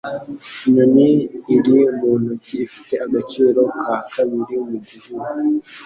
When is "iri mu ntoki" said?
1.55-2.55